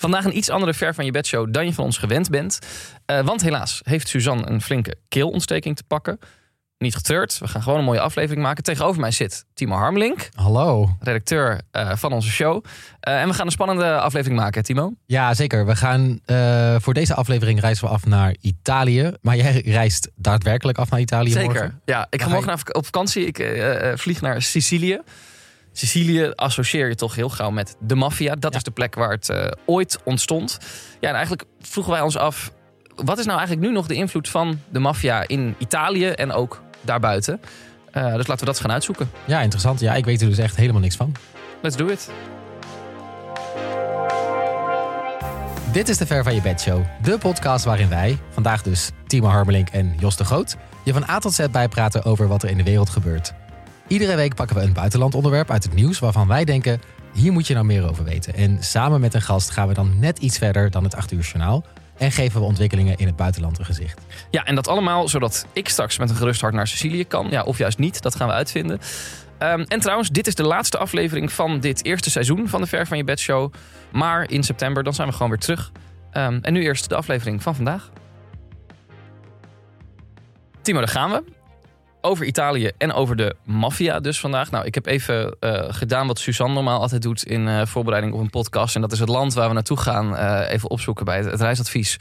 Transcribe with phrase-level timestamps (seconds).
[0.00, 2.58] Vandaag een iets andere ver van je bedshow dan je van ons gewend bent.
[3.10, 6.18] Uh, want helaas heeft Suzanne een flinke keelontsteking te pakken.
[6.78, 8.62] Niet getreurd, we gaan gewoon een mooie aflevering maken.
[8.62, 10.28] Tegenover mij zit Timo Harmelink.
[10.34, 10.96] Hallo.
[11.00, 12.64] Redacteur uh, van onze show.
[13.08, 14.92] Uh, en we gaan een spannende aflevering maken, Timo.
[15.06, 15.66] Ja, zeker.
[15.66, 16.20] We gaan
[16.80, 19.12] voor deze aflevering reizen we af naar Italië.
[19.20, 21.52] Maar jij reist daadwerkelijk af naar Italië Zeker.
[21.52, 21.80] Morgen?
[21.84, 23.26] Ja, ik ga morgen op vakantie.
[23.26, 23.36] Ik
[23.94, 25.00] vlieg naar Sicilië.
[25.80, 28.34] Sicilië associeer je toch heel gauw met de maffia.
[28.34, 30.58] Dat is de plek waar het uh, ooit ontstond.
[31.00, 32.52] Ja, en eigenlijk vroegen wij ons af...
[32.94, 36.62] wat is nou eigenlijk nu nog de invloed van de maffia in Italië en ook
[36.80, 37.40] daarbuiten?
[37.94, 39.10] Uh, dus laten we dat eens gaan uitzoeken.
[39.24, 39.80] Ja, interessant.
[39.80, 41.14] Ja, ik weet er dus echt helemaal niks van.
[41.62, 42.10] Let's do it.
[45.72, 46.84] Dit is de Ver van je bed show.
[47.02, 50.56] De podcast waarin wij, vandaag dus Timo Harmelink en Jos de Groot...
[50.84, 53.32] je van A tot Z bijpraten over wat er in de wereld gebeurt.
[53.90, 56.80] Iedere week pakken we een buitenlandonderwerp uit het nieuws waarvan wij denken:
[57.12, 58.34] hier moet je nou meer over weten.
[58.34, 61.20] En samen met een gast gaan we dan net iets verder dan het 8 uur
[61.20, 61.64] journaal.
[61.96, 64.00] En geven we ontwikkelingen in het buitenland een gezicht.
[64.30, 67.26] Ja, en dat allemaal zodat ik straks met een gerust hart naar Sicilië kan.
[67.30, 68.80] Ja, of juist niet, dat gaan we uitvinden.
[69.38, 72.86] Um, en trouwens, dit is de laatste aflevering van dit eerste seizoen van de Ver
[72.86, 73.52] van je Bed Show.
[73.92, 75.72] Maar in september, dan zijn we gewoon weer terug.
[76.12, 77.90] Um, en nu eerst de aflevering van vandaag.
[80.62, 81.38] Timo, daar gaan we
[82.00, 84.50] over Italië en over de maffia dus vandaag.
[84.50, 88.20] Nou, ik heb even uh, gedaan wat Suzanne normaal altijd doet in uh, voorbereiding op
[88.20, 88.74] een podcast.
[88.74, 91.40] En dat is het land waar we naartoe gaan uh, even opzoeken bij het, het
[91.40, 91.96] reisadvies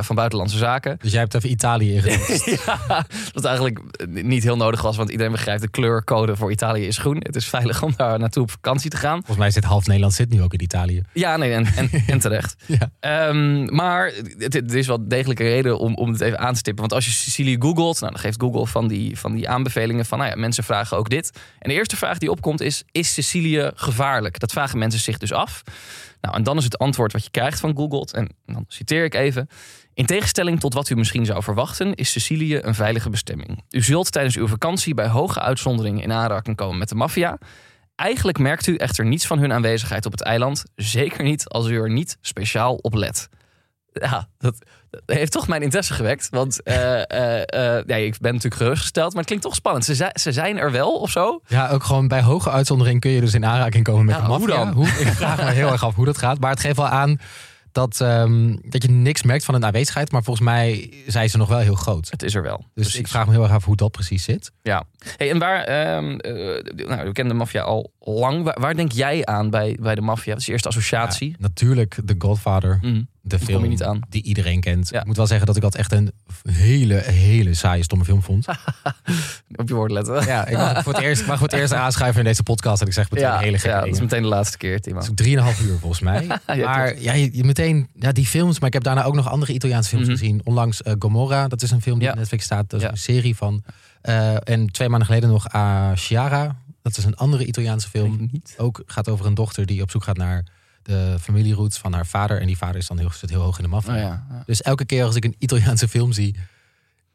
[0.00, 0.96] van Buitenlandse Zaken.
[1.00, 2.44] Dus jij hebt even Italië ingezet.
[2.66, 6.98] ja, wat eigenlijk niet heel nodig was, want iedereen begrijpt de kleurcode voor Italië is
[6.98, 7.16] groen.
[7.18, 9.16] Het is veilig om daar naartoe op vakantie te gaan.
[9.16, 11.02] Volgens mij zit half Nederland zit nu ook in Italië.
[11.12, 12.56] Ja, nee, en, en, en terecht.
[12.66, 13.28] ja.
[13.28, 16.80] um, maar het, is wel degelijk een reden om, om het even aan te stippen.
[16.82, 20.18] Want als je Sicilië googelt, nou, dan geeft Google van die, van die aanbevelingen van,
[20.18, 21.30] nou ja, mensen vragen ook dit.
[21.58, 24.38] En de eerste vraag die opkomt is, is Sicilië gevaarlijk?
[24.38, 25.62] Dat vragen mensen zich dus af.
[26.20, 29.14] Nou, en dan is het antwoord wat je krijgt van Google, en dan citeer ik
[29.14, 29.48] even.
[29.94, 33.62] In tegenstelling tot wat u misschien zou verwachten, is Sicilië een veilige bestemming.
[33.70, 37.38] U zult tijdens uw vakantie bij hoge uitzonderingen in aanraking komen met de maffia.
[37.94, 40.64] Eigenlijk merkt u echter niets van hun aanwezigheid op het eiland.
[40.74, 43.28] Zeker niet als u er niet speciaal op let
[44.10, 44.54] ja, dat,
[45.06, 46.28] heeft toch mijn interesse gewekt.
[46.30, 49.84] Want uh, uh, uh, ja, ik ben natuurlijk gerustgesteld, maar het klinkt toch spannend.
[49.84, 51.40] Ze, ze zijn er wel of zo?
[51.46, 54.28] Ja, ook gewoon bij hoge uitzondering kun je dus in aanraking komen met ja, de
[54.28, 54.56] maffia.
[54.56, 54.74] Hoe dan?
[54.74, 56.38] Hoe, ik vraag me heel erg af hoe dat gaat.
[56.40, 57.18] Maar het geeft wel aan
[57.76, 60.12] dat, um, dat je niks merkt van een aanwezigheid.
[60.12, 62.10] Maar volgens mij zijn ze nog wel heel groot.
[62.10, 62.56] Het is er wel.
[62.56, 62.98] Dus precies.
[62.98, 64.52] ik vraag me heel erg af hoe dat precies zit.
[64.62, 64.84] Ja.
[65.16, 68.44] Hey, en waar, um, uh, nou, we kennen de maffia al lang.
[68.44, 70.32] Waar, waar, denk jij aan bij, bij de maffia?
[70.32, 71.28] Dat is je eerste associatie.
[71.28, 72.78] Ja, natuurlijk The Godfather.
[72.80, 74.00] Mm de film niet aan.
[74.08, 74.94] die iedereen kent.
[74.94, 78.46] Ik moet wel zeggen dat ik dat echt een hele, hele saaie, stomme film vond.
[79.56, 80.26] Op je woord letten.
[80.26, 82.80] Ja, ik mag voor het eerst, mag voor het eerst aanschuiven in deze podcast.
[82.80, 85.00] En ik zeg meteen ja, hele gekke Ja, dat is meteen de laatste keer, Timo.
[85.14, 86.26] Drieënhalf uur volgens mij.
[86.46, 88.58] ja, maar ja, je, je, meteen, ja, die films.
[88.58, 90.16] Maar ik heb daarna ook nog andere Italiaanse films mhm.
[90.16, 90.40] gezien.
[90.44, 92.70] Onlangs uh, Gomorra, dat is een film die op Netflix staat.
[92.70, 93.62] Dat is een serie van.
[94.02, 96.56] Uh, en twee maanden geleden nog A Chiara.
[96.82, 98.30] Dat is een andere Italiaanse film.
[98.56, 100.44] Ook gaat over een dochter die op zoek gaat naar
[100.86, 102.40] de familieroots van haar vader.
[102.40, 103.94] En die vader is dan heel, zit heel hoog in de maffia.
[103.94, 106.36] Oh ja, Dus elke keer als ik een Italiaanse film zie,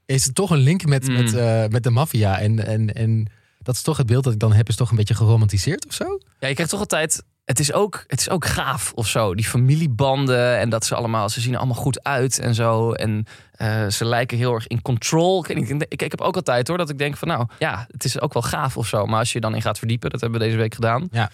[0.06, 1.14] is het toch een link met, mm.
[1.14, 2.40] met, uh, met de maffia.
[2.40, 3.28] En, en, en
[3.60, 5.94] dat is toch het beeld dat ik dan heb, is toch een beetje geromantiseerd of
[5.94, 6.20] zo?
[6.40, 7.24] Ja, je krijgt toch altijd.
[7.52, 9.36] Het is, ook, het is ook gaaf of zo.
[9.36, 12.92] Die familiebanden en dat ze allemaal, ze zien er allemaal goed uit en zo.
[12.92, 13.26] En
[13.62, 15.46] uh, ze lijken heel erg in control.
[15.48, 18.22] Ik, ik, ik, heb ook altijd hoor dat ik denk van nou ja, het is
[18.22, 19.06] ook wel gaaf of zo.
[19.06, 21.08] Maar als je dan in gaat verdiepen, dat hebben we deze week gedaan.
[21.12, 21.30] Ja.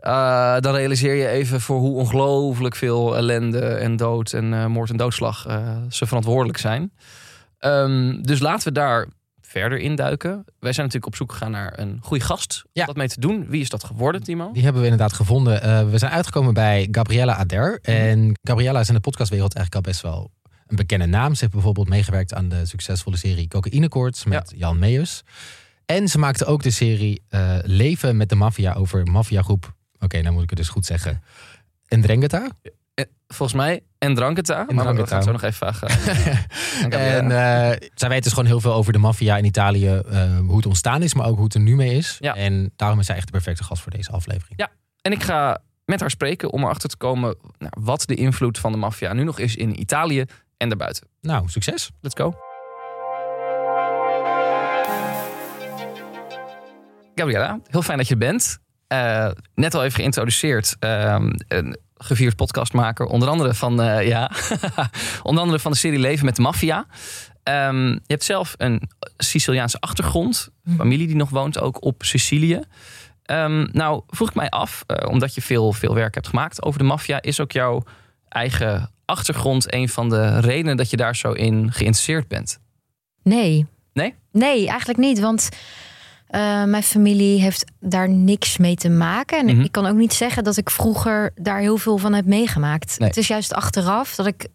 [0.00, 4.90] Uh, dan realiseer je even voor hoe ongelooflijk veel ellende en dood en uh, moord
[4.90, 5.46] en doodslag
[5.88, 6.92] ze verantwoordelijk zijn.
[7.60, 9.08] Um, dus laten we daar
[9.50, 10.44] verder induiken.
[10.58, 13.46] Wij zijn natuurlijk op zoek gegaan naar een goede gast om dat mee te doen.
[13.48, 14.52] Wie is dat geworden, Timo?
[14.52, 15.90] Die hebben we inderdaad gevonden.
[15.90, 17.78] we zijn uitgekomen bij Gabriella Ader.
[17.82, 17.90] Mhm.
[17.90, 20.30] En Gabriella is in de podcastwereld eigenlijk al best wel
[20.66, 21.34] een bekende naam.
[21.34, 25.22] Ze heeft bijvoorbeeld meegewerkt aan de succesvolle serie Cocaïnekoorts met Jan Meus.
[25.86, 27.22] En ze maakte ook de serie
[27.62, 31.22] Leven met de Maffia over maffiagroep Oké, okay, nou moet ik het dus goed zeggen.
[31.86, 32.50] En Drengeta?
[32.94, 34.66] Eh, volgens mij en Dranketa.
[34.68, 35.88] En maar dat gaan zo nog even vragen.
[36.90, 37.30] en uh,
[37.94, 40.02] zij weten dus gewoon heel veel over de maffia in Italië.
[40.12, 42.16] Uh, hoe het ontstaan is, maar ook hoe het er nu mee is.
[42.20, 42.34] Ja.
[42.34, 44.54] En daarom is zij echt de perfecte gast voor deze aflevering.
[44.56, 44.70] Ja,
[45.00, 47.36] en ik ga met haar spreken om erachter te komen...
[47.58, 50.24] Nou, wat de invloed van de maffia nu nog is in Italië
[50.56, 51.06] en daarbuiten.
[51.20, 51.90] Nou, succes.
[52.00, 52.34] Let's go.
[57.14, 58.58] Gabriella, heel fijn dat je er bent.
[58.92, 60.76] Uh, net al even geïntroduceerd.
[60.78, 63.06] Een gevierd podcastmaker.
[63.06, 64.30] Onder andere van, uh, ja,
[65.22, 66.86] onder andere van de serie Leven met de Maffia.
[67.44, 70.48] Um, je hebt zelf een Siciliaanse achtergrond.
[70.62, 70.76] Mhm.
[70.76, 72.60] Familie die nog woont ook op Sicilië.
[73.30, 76.78] Um, nou, vroeg ik mij af, uh, omdat je veel, veel werk hebt gemaakt over
[76.78, 77.82] de maffia, is ook jouw
[78.28, 82.60] eigen achtergrond een van de redenen dat je daar zo in geïnteresseerd bent?
[83.22, 83.66] Nee.
[83.92, 84.14] Nee?
[84.32, 85.20] Nee, eigenlijk niet.
[85.20, 85.48] Want
[86.30, 89.38] uh, mijn familie heeft daar niks mee te maken.
[89.38, 92.24] En mm ik kan ook niet zeggen dat ik vroeger daar heel veel van heb
[92.24, 92.96] meegemaakt.
[92.98, 94.46] Het is juist achteraf dat ik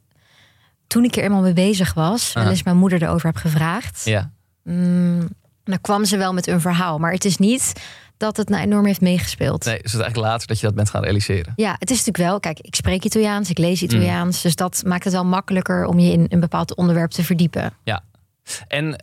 [0.88, 4.02] toen ik er eenmaal mee bezig was, wel eens mijn moeder erover heb gevraagd.
[4.06, 4.32] Ja.
[4.64, 5.28] Mm,
[5.64, 6.98] dan kwam ze wel met een verhaal.
[6.98, 7.74] Maar het is niet
[8.18, 9.66] dat het nou enorm heeft meegespeeld.
[9.66, 11.54] Nee, is het eigenlijk later dat je dat bent gaan realiseren?
[11.56, 12.40] Ja, het is natuurlijk wel.
[12.40, 14.36] Kijk, ik spreek Italiaans, ik lees Italiaans.
[14.36, 14.42] Mm.
[14.42, 17.74] Dus dat maakt het wel makkelijker om je in een bepaald onderwerp te verdiepen.
[17.84, 18.04] Ja.
[18.68, 18.96] En um,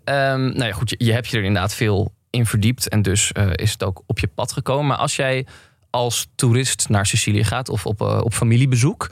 [0.43, 2.89] nou ja, goed, je, je hebt je er inderdaad veel in verdiept.
[2.89, 4.87] En dus uh, is het ook op je pad gekomen.
[4.87, 5.47] Maar als jij
[5.91, 9.11] als toerist naar Sicilië gaat of op, uh, op familiebezoek.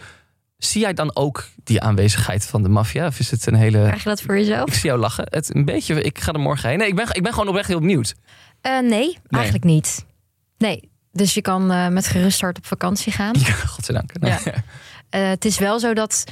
[0.59, 3.07] Zie jij dan ook die aanwezigheid van de maffia?
[3.07, 3.83] Of is het een hele.
[3.83, 4.69] Krijg je dat voor jezelf?
[4.69, 5.27] Ik zie jou lachen.
[5.31, 6.03] Het een beetje.
[6.03, 6.79] Ik ga er morgen heen.
[6.79, 8.15] Nee, ik ben, ik ben gewoon oprecht heel benieuwd.
[8.63, 10.05] Uh, nee, nee, eigenlijk niet.
[10.59, 10.91] Nee.
[11.13, 13.35] Dus je kan uh, met gerust hart op vakantie gaan.
[13.39, 14.19] Ja, godzijdank.
[14.19, 14.31] Nee.
[14.31, 14.41] Ja.
[14.45, 16.25] Uh, het is wel zo dat.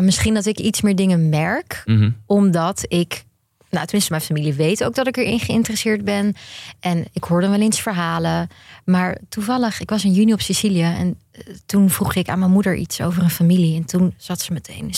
[0.00, 1.82] misschien dat ik iets meer dingen merk.
[1.84, 2.16] Mm -hmm.
[2.26, 3.24] Omdat ik
[3.72, 6.34] nou, tenminste, mijn familie weet ook dat ik erin geïnteresseerd ben.
[6.80, 8.48] En ik hoorde wel eens verhalen.
[8.84, 10.82] Maar toevallig, ik was in juni op Sicilië.
[10.82, 13.76] En eh, toen vroeg ik aan mijn moeder iets over een familie.
[13.76, 14.92] En toen zat ze meteen.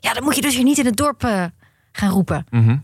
[0.00, 1.44] ja, dan moet je dus hier niet in het dorp uh,
[1.92, 2.46] gaan roepen.
[2.50, 2.76] Mhm.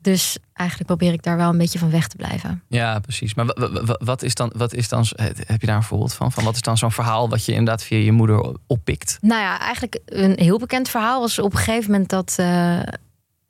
[0.00, 2.62] Dus eigenlijk probeer ik daar wel een beetje van weg te blijven.
[2.68, 3.34] Ja, precies.
[3.34, 3.46] Maar
[3.98, 5.06] wat is dan, wat is dan
[5.46, 6.32] heb je daar een voorbeeld van?
[6.32, 9.18] van wat is dan zo'n verhaal wat je inderdaad via je moeder oppikt?
[9.20, 12.36] Nou ja, eigenlijk een heel bekend verhaal was op een gegeven moment dat.
[12.40, 12.80] Uh,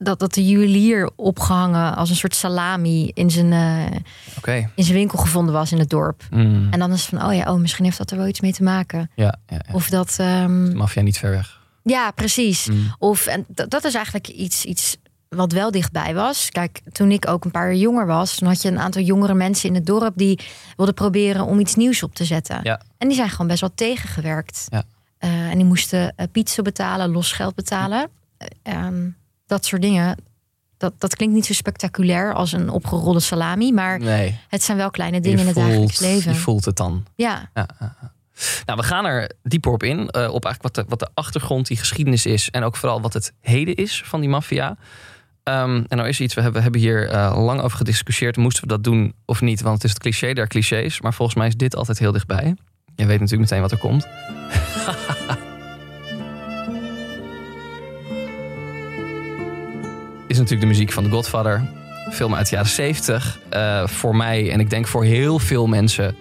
[0.02, 5.18] dat, dat de juwelier opgehangen als een soort salami in zijn, uh, in zijn winkel
[5.18, 6.22] gevonden was in het dorp.
[6.30, 6.68] Mm.
[6.70, 8.52] En dan is het van, oh ja, oh, misschien heeft dat er wel iets mee
[8.52, 9.10] te maken.
[9.14, 9.74] Ja, ja, ja.
[9.74, 10.16] Of dat...
[10.20, 10.76] Um...
[10.76, 11.60] Maffia niet ver weg.
[11.82, 12.66] Ja, precies.
[12.66, 12.94] Mm.
[12.98, 14.96] Of, en dat is eigenlijk iets, iets
[15.28, 16.48] wat wel dichtbij was.
[16.50, 19.68] Kijk, toen ik ook een paar jonger was, dan had je een aantal jongere mensen
[19.68, 20.40] in het dorp die
[20.76, 22.60] wilden proberen om iets nieuws op te zetten.
[22.62, 22.80] Ja.
[22.98, 24.66] En die zijn gewoon best wel tegengewerkt.
[24.68, 24.82] Ja.
[25.20, 28.08] Uh, en die moesten uh, pizza betalen, los geld betalen.
[28.62, 29.16] Um,
[29.46, 30.16] dat soort dingen.
[30.76, 34.38] Dat, dat klinkt niet zo spectaculair als een opgerolde salami, maar nee.
[34.48, 36.32] het zijn wel kleine dingen in het dagelijks leven.
[36.32, 37.04] Je voelt het dan.
[37.14, 37.50] Ja.
[37.54, 37.66] ja.
[38.66, 39.98] Nou, we gaan er dieper op in.
[39.98, 42.50] Uh, op eigenlijk wat de, wat de achtergrond, die geschiedenis is.
[42.50, 44.76] En ook vooral wat het heden is van die maffia.
[45.44, 48.36] Um, en nou is iets, we hebben, we hebben hier uh, lang over gediscussieerd.
[48.36, 49.60] Moesten we dat doen of niet?
[49.60, 51.00] Want het is het cliché der clichés.
[51.00, 52.56] Maar volgens mij is dit altijd heel dichtbij.
[52.94, 54.06] Je weet natuurlijk meteen wat er komt.
[60.32, 61.62] is natuurlijk de muziek van The Godfather.
[62.10, 63.38] Film uit de jaren 70.
[63.52, 66.16] Uh, voor mij en ik denk voor heel veel mensen.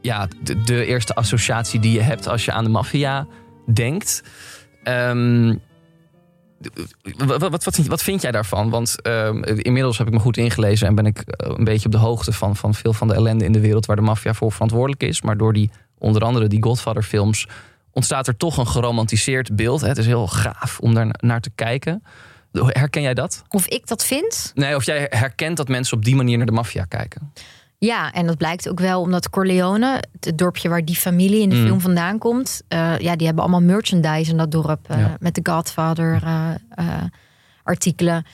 [0.00, 0.28] Ja,
[0.64, 3.26] de, eerste associatie die je hebt als je aan de maffia
[3.72, 4.22] denkt.
[4.84, 5.60] Um,
[7.26, 8.70] wat, wat, wat, vind jij daarvan?
[8.70, 11.92] Want um, inmiddels heb ik me goed ingelezen en ben ik eh, een beetje op
[11.92, 14.52] de hoogte van, van veel van de ellende in de wereld waar de maffia voor
[14.52, 15.22] verantwoordelijk is.
[15.22, 17.48] Maar door die, onder andere die Godfather-films,
[17.90, 19.80] ontstaat er toch een geromantiseerd beeld.
[19.80, 22.02] Het is heel gaaf om daar naar te kijken.
[22.62, 23.42] Herken jij dat?
[23.48, 24.52] Of ik dat vind?
[24.54, 27.32] Nee, of jij herkent dat mensen op die manier naar de maffia kijken.
[27.78, 31.56] Ja, en dat blijkt ook wel omdat Corleone, het dorpje waar die familie in de
[31.56, 31.66] mm.
[31.66, 35.16] film vandaan komt, uh, ja, die hebben allemaal merchandise in dat dorp uh, ja.
[35.20, 37.02] met de Godfather uh,
[37.62, 38.26] artikelen.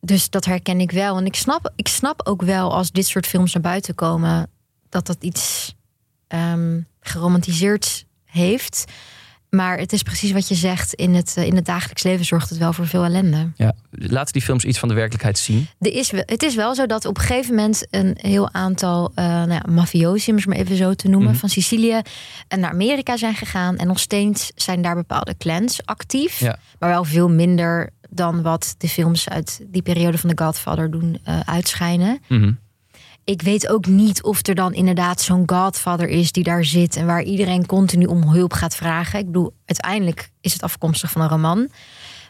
[0.00, 1.16] Dus dat herken ik wel.
[1.16, 4.50] En ik snap, ik snap ook wel als dit soort films naar buiten komen,
[4.88, 5.74] dat dat iets
[6.28, 8.84] um, geromantiseerd heeft.
[9.54, 10.94] Maar het is precies wat je zegt.
[10.94, 13.50] In het, in het dagelijks leven zorgt het wel voor veel ellende.
[13.56, 15.66] Ja, laten die films iets van de werkelijkheid zien.
[15.78, 19.24] Er is, het is wel zo dat op een gegeven moment een heel aantal uh,
[19.24, 21.40] nou ja, mafiosi, om het maar even zo te noemen, mm -hmm.
[21.40, 22.00] van Sicilië
[22.48, 23.76] naar Amerika zijn gegaan.
[23.76, 26.38] En nog steeds zijn daar bepaalde clans actief.
[26.38, 26.58] Ja.
[26.78, 31.18] Maar wel veel minder dan wat de films uit die periode van The Godfather doen
[31.28, 32.20] uh, uitschijnen.
[32.28, 32.62] Mm -hmm
[33.24, 37.06] ik weet ook niet of er dan inderdaad zo'n godfather is die daar zit en
[37.06, 39.18] waar iedereen continu om hulp gaat vragen.
[39.18, 41.68] Ik bedoel, uiteindelijk is het afkomstig van een roman.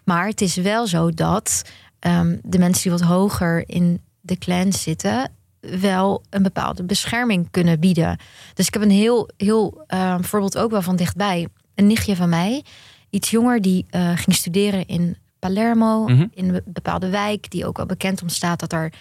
[0.05, 1.63] Maar het is wel zo dat
[2.01, 7.81] um, de mensen die wat hoger in de clan zitten, wel een bepaalde bescherming kunnen
[7.81, 8.19] bieden.
[8.55, 11.49] Dus ik heb een heel, heel uh, voorbeeld ook wel van dichtbij.
[11.75, 12.65] Een nichtje van mij,
[13.11, 16.31] iets jonger, die uh, ging studeren in Palermo, mm -hmm.
[16.35, 18.93] in een bepaalde wijk, die ook wel bekend om staat dat er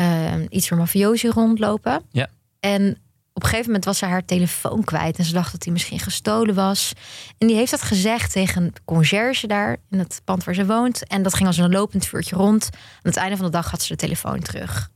[0.00, 2.02] uh, iets van mafiosi rondlopen.
[2.10, 2.28] Ja.
[2.60, 2.98] En
[3.32, 5.18] op een gegeven moment was ze haar telefoon kwijt.
[5.18, 6.92] En ze dacht dat hij misschien gestolen was.
[7.38, 11.06] En die heeft dat gezegd tegen een conciërge daar in het pand waar ze woont.
[11.06, 12.68] En dat ging als een lopend vuurtje rond.
[12.72, 14.90] Aan het einde van de dag had ze de telefoon terug.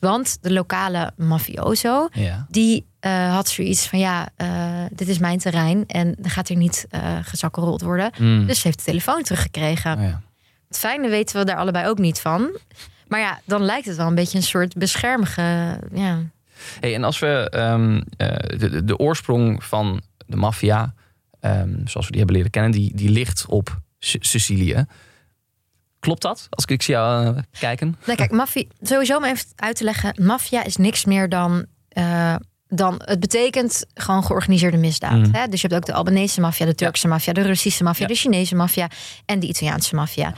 [0.00, 2.46] Want de lokale mafioso, ja.
[2.50, 4.48] die uh, had zoiets van ja, uh,
[4.92, 8.10] dit is mijn terrein en dan gaat er niet uh, gezakkerold worden.
[8.18, 8.46] Mm.
[8.46, 9.96] Dus ze heeft de telefoon teruggekregen.
[9.96, 10.20] Oh ja.
[10.68, 12.50] Het fijne weten we daar allebei ook niet van.
[13.08, 15.78] Maar ja, dan lijkt het wel een beetje een soort beschermige.
[15.92, 16.22] Ja.
[16.80, 18.02] Hey, en als we um,
[18.58, 20.94] de, de, oorsprong van de maffia
[21.40, 24.84] ehm, zoals we die hebben leren kennen, die, die ligt op Sicilië.
[26.00, 26.46] Klopt dat?
[26.50, 27.96] Als ik zie jou uh, kijken.
[28.06, 30.14] Nee, kijk, maffia, sowieso om even uit te leggen.
[30.22, 32.34] Maffia is niks meer dan uh,
[32.68, 35.26] dan het betekent gewoon georganiseerde misdaad.
[35.26, 35.34] Mm.
[35.34, 35.46] Hè?
[35.46, 37.12] Dus je hebt ook de Albanese maffia, de Turkse ja.
[37.12, 38.90] maffia, de Russische maffia, de Chinese maffia
[39.24, 40.34] en de Italiaanse maffia.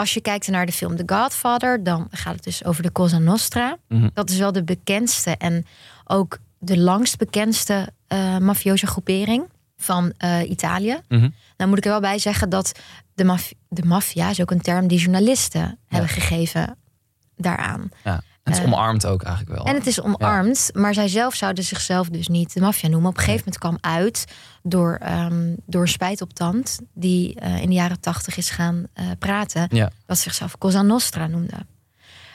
[0.00, 3.18] Als je kijkt naar de film The Godfather, dan gaat het dus over de Cosa
[3.18, 3.76] Nostra.
[3.88, 5.66] Mm Dat is wel de bekendste en
[6.04, 9.44] ook de langst bekendste uh, mafioze groepering
[9.76, 10.98] van uh, Italië.
[11.08, 11.34] Mm -hmm.
[11.56, 12.78] Nou moet ik er wel bij zeggen dat
[13.14, 15.76] de, maf de maffia is ook een term die journalisten ja.
[15.86, 16.76] hebben gegeven
[17.36, 17.90] daaraan.
[18.04, 18.22] Ja.
[18.50, 19.66] Het is uh, omarmd ook eigenlijk wel.
[19.66, 23.10] En het is omarmd, maar zij zelf zouden zichzelf dus niet de maffia noemen.
[23.10, 24.24] Op een gegeven moment kwam uit
[24.62, 29.04] door, um, door spijt op tand, die uh, in de jaren tachtig is gaan uh,
[29.18, 29.90] praten, ja.
[30.06, 31.66] dat zichzelf Cosa Nostra noemde.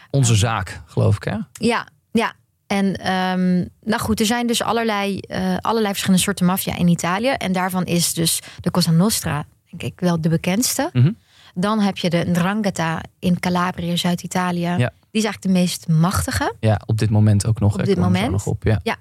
[0.10, 1.38] Onze zaak, geloof ik, hè?
[1.52, 2.34] Ja, ja.
[2.68, 5.20] En um, nou goed, er zijn dus allerlei,
[5.60, 7.30] allerlei verschillende soorten maffia in Italië.
[7.30, 10.90] En daarvan is dus de Cosa Nostra, denk ik, wel de bekendste.
[10.94, 11.18] Mm -hmm.
[11.54, 14.76] Dan heb je de Ndrangheta in Calabrië, Zuid-Italië.
[14.78, 14.92] Ja.
[15.16, 16.54] Die is eigenlijk de meest machtige.
[16.60, 17.74] Ja, op dit moment ook nog.
[17.74, 18.32] Op dit moment.
[18.32, 18.80] Nog op, ja.
[18.84, 18.96] ja.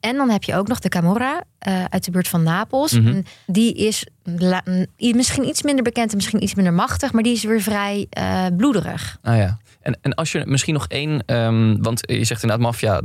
[0.00, 2.92] En dan heb je ook nog de Camorra uh, uit de buurt van Napels.
[2.92, 3.22] Mm -hmm.
[3.46, 4.06] Die is
[4.96, 8.46] misschien iets minder bekend en misschien iets minder machtig, maar die is weer vrij uh,
[8.56, 9.18] bloederig.
[9.22, 9.58] Ah ja.
[9.80, 13.00] En, en als je misschien nog één, um, want je zegt inderdaad, maffia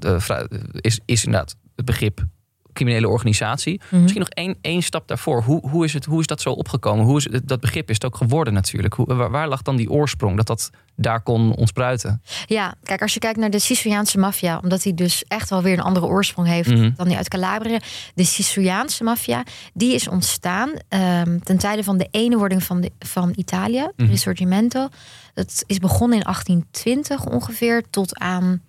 [0.82, 2.25] is, is inderdaad het begrip
[2.74, 3.74] criminele organisatie.
[3.74, 4.01] Mm -hmm.
[4.01, 5.44] Misschien nog één, één stap daarvoor.
[5.44, 7.06] Hoe, hoe, is het, hoe is dat zo opgekomen?
[7.06, 8.94] Hoe is het, dat begrip is het ook geworden natuurlijk?
[8.94, 12.22] Hoe, waar, waar, lag dan die oorsprong dat dat daar kon ontspruiten?
[12.46, 15.74] Ja, kijk, als je kijkt naar de Siciliaanse maffia, omdat die dus echt wel weer
[15.74, 16.94] een andere oorsprong heeft mm -hmm.
[16.96, 17.78] dan die uit Calabrië.
[18.13, 22.92] De Siciliaanse maffia, die is ontstaan um, ten tijde van de ene wording van, de,
[23.00, 24.08] van Italië, mm -hmm.
[24.08, 24.88] Risorgimento.
[25.34, 28.62] Dat is begonnen in 1820 ongeveer tot aan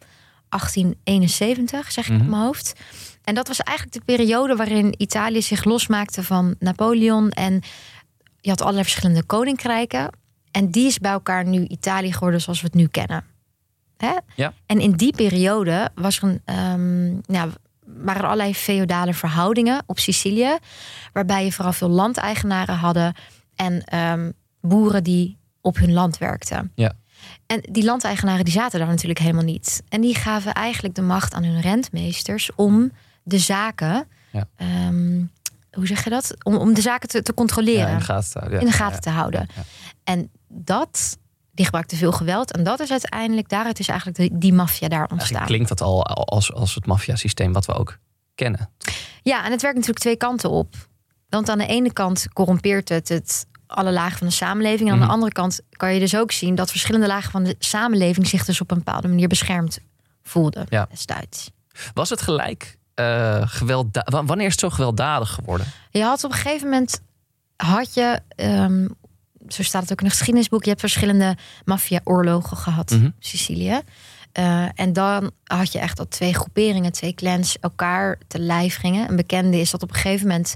[0.49, 2.73] 1871, zeg ik op mijn hoofd.
[3.25, 7.31] En dat was eigenlijk de periode waarin Italië zich losmaakte van Napoleon.
[7.31, 7.63] En
[8.41, 10.11] je had allerlei verschillende koninkrijken.
[10.51, 13.25] En die is bij elkaar nu Italië geworden zoals we het nu kennen.
[13.97, 14.13] Hè?
[14.37, 14.53] Ja.
[14.67, 17.49] En in die periode was er een, um, ja,
[17.87, 20.59] waren er allerlei feodale verhoudingen op Sicilië.
[21.13, 23.15] Waarbij je vooral veel landeigenaren hadden.
[23.57, 26.73] En um, boeren die op hun land werkten.
[26.75, 26.93] Ja.
[27.47, 29.83] En die landeigenaren die zaten daar natuurlijk helemaal niet.
[29.89, 34.09] En die gaven eigenlijk de macht aan hun rentmeesters om de zaken.
[34.33, 34.47] Ja.
[34.89, 35.31] Um,
[35.73, 36.37] hoe zeg je dat?
[36.43, 37.89] Om, om de zaken te, te controleren.
[37.89, 38.61] In de gaten te houden.
[38.61, 39.49] In de gaten te houden.
[40.05, 41.19] En dat,
[41.51, 42.53] die gebruikte veel geweld.
[42.53, 45.19] En dat is uiteindelijk, daaruit is eigenlijk de, die maffia daar ontstaan.
[45.19, 47.99] Eigenlijk klinkt dat al als, als het maffiasysteem wat we ook
[48.35, 48.71] kennen.
[49.23, 50.75] Ja, en het werkt natuurlijk twee kanten op.
[51.29, 54.89] Want aan de ene kant corrompeert het het alle lagen van de samenleving.
[54.89, 55.07] En aan mm.
[55.07, 58.45] de andere kant kan je dus ook zien dat verschillende lagen van de samenleving zich
[58.45, 59.79] dus op een bepaalde manier beschermd
[60.23, 60.87] voelden ja.
[60.91, 61.51] destijds.
[61.95, 63.87] Was het gelijk uh, geweld?
[64.05, 65.67] Wanneer is het zo gewelddadig geworden?
[65.91, 67.01] Je had op een gegeven moment
[67.57, 68.89] had je, um,
[69.49, 73.15] zo staat het ook in een geschiedenisboek, je hebt verschillende maffia-oorlogen gehad, mm -hmm.
[73.19, 73.81] Sicilië.
[74.39, 79.09] Uh, en dan had je echt al twee groeperingen, twee clans elkaar te lijf gingen.
[79.09, 80.55] Een bekende is dat op een gegeven moment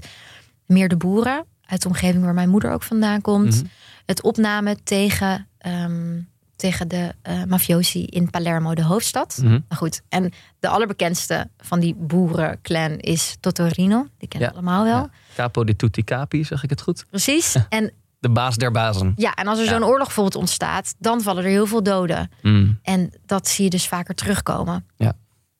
[0.65, 3.69] meer de boeren uit de omgeving waar mijn moeder ook vandaan komt, mm -hmm.
[4.05, 9.37] het opnamen tegen, um, tegen de uh, mafiosi in Palermo, de hoofdstad.
[9.37, 9.65] Mm -hmm.
[9.67, 14.07] Nou goed, en de allerbekendste van die boerenclan is Totorino.
[14.17, 14.55] Die kennen ja.
[14.55, 14.97] allemaal wel.
[14.97, 15.09] Ja.
[15.35, 17.05] Capo di tutti capi, zeg ik het goed?
[17.09, 17.55] Precies.
[17.69, 19.13] en de baas der bazen.
[19.15, 22.31] Ja, en als er zo'n oorlog bijvoorbeeld ontstaat, dan vallen er heel veel doden.
[22.41, 22.79] Mm.
[22.81, 24.85] En dat zie je dus vaker terugkomen.
[24.95, 25.13] Ja.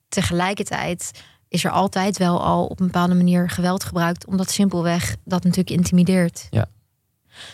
[0.10, 5.44] Tegelijkertijd is er altijd wel al op een bepaalde manier geweld gebruikt, omdat simpelweg dat
[5.44, 6.48] natuurlijk intimideert.
[6.50, 6.66] Ja.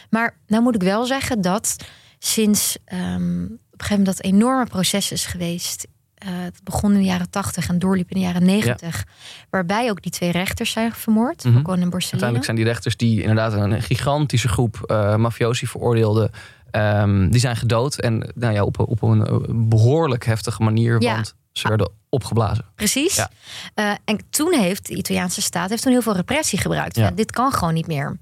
[0.10, 1.76] Maar nou moet ik wel zeggen dat
[2.26, 5.88] sinds um, op een gegeven moment dat enorme proces is geweest.
[6.26, 8.98] Uh, het begon in de jaren 80 en doorliep in de jaren 90.
[8.98, 9.04] Ja.
[9.50, 11.44] Waarbij ook die twee rechters zijn vermoord.
[11.44, 11.66] Mm -hmm.
[11.66, 11.92] en Borsellino.
[12.10, 16.32] Uiteindelijk zijn die rechters die inderdaad een gigantische groep uh, mafiosi veroordeelden.
[16.72, 18.00] Um, die zijn gedood.
[18.00, 21.02] En nou ja, op, op een behoorlijk heftige manier.
[21.02, 21.16] Ja.
[21.16, 22.66] Want ze werden opgeblazen.
[22.76, 23.16] Precies.
[23.16, 23.30] Ja.
[23.76, 26.96] Uh, en toen heeft de Italiaanse staat heeft toen heel veel repressie gebruikt.
[26.96, 27.12] Ja.
[27.12, 28.18] Dit kan gewoon niet meer.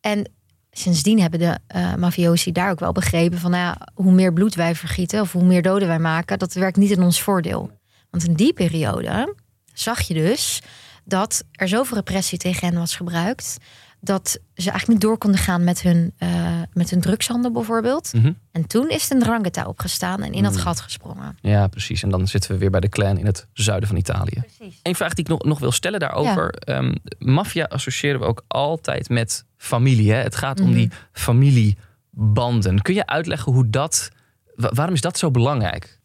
[0.00, 0.30] En
[0.72, 4.54] sindsdien hebben de uh, mafiosi daar ook wel begrepen van nou ja, hoe meer bloed
[4.54, 7.70] wij vergieten of hoe meer doden wij maken, dat werkt niet in ons voordeel.
[8.10, 9.34] Want in die periode
[9.72, 10.62] zag je dus
[11.04, 13.56] dat er zoveel repressie tegen hen was gebruikt
[14.04, 18.12] dat ze eigenlijk niet door konden gaan met hun, uh, met hun drugshandel bijvoorbeeld.
[18.12, 18.38] Mm -hmm.
[18.52, 20.58] En toen is de Ndrangheta opgestaan en in dat mm.
[20.58, 21.38] gat gesprongen.
[21.40, 22.02] Ja, precies.
[22.02, 24.42] En dan zitten we weer bij de clan in het zuiden van Italië.
[24.56, 24.80] Precies.
[24.82, 26.54] Eén vraag die ik nog, nog wil stellen daarover.
[26.58, 26.78] Ja.
[26.78, 30.12] Um, maffia associëren we ook altijd met familie.
[30.12, 30.18] Hè?
[30.18, 32.82] Het gaat mm om die familiebanden.
[32.82, 34.10] Kun je uitleggen hoe dat...
[34.54, 35.98] Waarom is dat zo belangrijk?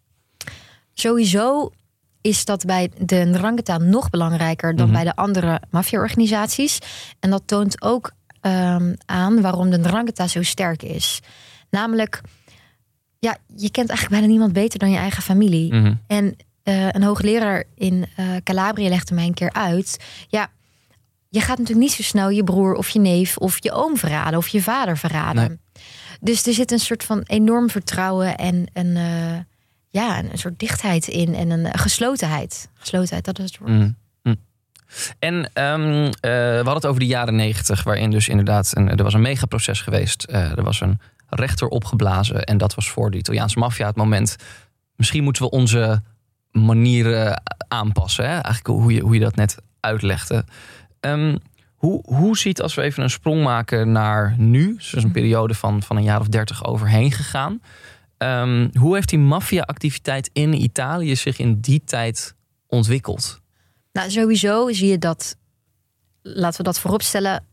[0.94, 1.72] Sowieso
[2.22, 4.96] is dat bij de Ndrangheta nog belangrijker dan Mhm.
[4.96, 6.80] bij de andere maffia-organisaties.
[7.20, 11.20] En dat toont ook ehm, aan waarom de Ndrangheta zo sterk is.
[11.70, 12.22] Namelijk,
[13.20, 15.74] ja, je kent eigenlijk bijna niemand beter dan je eigen familie.
[15.74, 15.94] Mhm.
[16.08, 19.98] En eh, een hoogleraar in eh Calabria legde mij een keer uit.
[20.28, 20.50] Ja,
[21.30, 24.40] je gaat natuurlijk niet zo snel je broer of je neef of je oom verraden
[24.40, 25.60] of je vader verraden.
[26.22, 29.38] Dus er zit een soort van enorm vertrouwen en een, eh,
[30.02, 32.70] ja, een soort dichtheid in en een geslotenheid.
[32.74, 33.72] Geslotenheid, dat is het woord.
[33.72, 33.96] Mm.
[34.24, 34.36] Mm.
[35.20, 39.04] En ehm, eh, we hadden het over de jaren negentig, waarin dus inderdaad een, er
[39.04, 40.24] was een megaproces geweest.
[40.24, 41.00] Eh, er was een
[41.30, 44.36] rechter opgeblazen en dat was voor de Italiaanse maffia het moment.
[44.96, 46.02] Misschien moeten we onze
[46.52, 48.24] manieren aanpassen.
[48.24, 48.32] Hè?
[48.32, 50.46] Eigenlijk hoe je, hoe je dat net uitlegde.
[51.00, 51.38] Ehm,
[51.76, 55.84] hoe, hoe ziet, als we even een sprong maken naar nu, dus een periode van,
[55.84, 57.62] van een jaar of dertig overheen gegaan.
[58.18, 62.36] Ehm, hoe heeft die maffia-activiteit in Italië zich in die tijd
[62.68, 63.42] ontwikkeld?
[63.92, 65.36] Nou, sowieso zie je dat,
[66.22, 67.44] laten we dat vooropstellen,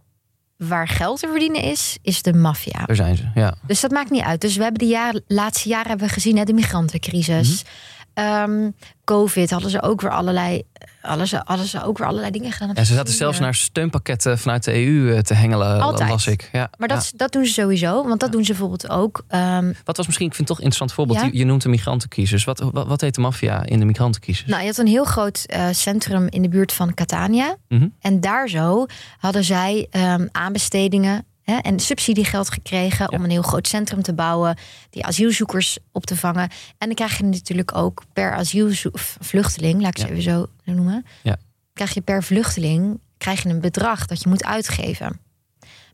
[0.56, 2.85] waar geld te verdienen is, is de maffia.
[2.85, 3.54] Daar zijn ze, ja.
[3.66, 4.40] Dus dat maakt niet uit.
[4.40, 7.62] Dus we hebben de jaar, laatste jaren hebben we gezien, hè, de migrantencrisis.
[7.62, 7.73] Mhm.
[8.14, 8.71] Ehm,
[9.04, 10.62] Covid hadden ze ook weer allerlei,
[11.00, 12.75] hadden ze ook weer allerlei dingen gedaan.
[12.75, 16.11] En ze zaten zelfs naar steunpakketten vanuit de EU eh, te hengelen, Altijd.
[16.11, 16.49] las ik.
[16.52, 17.11] Ja, Maar dat, ja.
[17.16, 19.25] dat doen ze sowieso, want dat doen ze bijvoorbeeld ook.
[19.28, 21.33] ehm, Wat was misschien, ik vind het toch een interessant voorbeeld.
[21.33, 22.44] Je, je noemt de migrantencrisis.
[22.44, 24.47] Wat, wat, wat heet de maffia in de migrantencrisis?
[24.47, 27.56] nou, je had een heel groot eh, centrum in de buurt van Catania.
[27.68, 27.88] Mhm.
[28.00, 28.87] En daar zo
[29.18, 33.16] hadden zij ehm, aanbestedingen hè, en subsidiegeld gekregen Ja.
[33.18, 34.56] om een heel groot centrum te bouwen,
[34.90, 36.42] die asielzoekers op te vangen.
[36.78, 40.10] En dan krijg je natuurlijk ook per asielvluchteling, laat ik ze Ja.
[40.12, 41.36] even zo noemen, Ja.
[41.72, 45.20] krijg je per vluchteling krijg je een bedrag dat je moet uitgeven.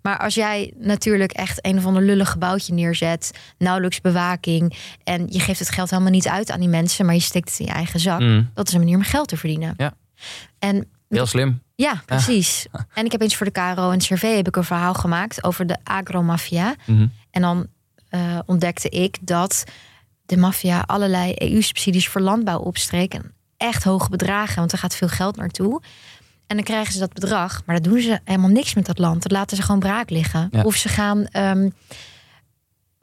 [0.02, 5.40] Maar als jij natuurlijk echt een of ander lullig gebouwtje neerzet, nauwelijks bewaking en je
[5.40, 7.72] geeft het geld helemaal niet uit aan die mensen, maar je steekt het in je
[7.72, 9.74] eigen zak, Mm, dat is een manier om geld te verdienen.
[9.76, 9.92] Ja.
[10.58, 11.62] En heel slim.
[11.74, 12.66] ja, precies.
[12.94, 15.66] En ik heb eens voor de KRO en CV heb ik een verhaal gemaakt over
[15.66, 16.74] de agromafia.
[16.86, 17.06] Mhm.
[17.30, 17.66] En dan
[18.08, 19.64] eh, ontdekte ik dat
[20.26, 23.32] de maffia allerlei EU-subsidies voor landbouw opstreken.
[23.56, 25.82] Echt hoge bedragen, want er gaat veel geld naartoe.
[26.46, 29.22] En dan krijgen ze dat bedrag, maar dan doen ze helemaal niks met dat land.
[29.22, 30.48] Dat laten ze gewoon braak liggen.
[30.50, 30.62] Ja.
[30.62, 31.70] Of ze gaan ehm,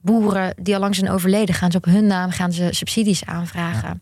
[0.01, 4.01] boeren die al lang zijn overleden, gaan ze op hun naam gaan ze subsidies aanvragen.